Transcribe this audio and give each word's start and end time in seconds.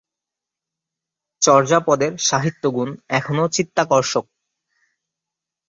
চর্যাপদের 1.41 2.13
সাহিত্যগুণ 2.21 2.89
এখনও 3.09 3.45
চিত্তাকর্ষক। 3.47 4.25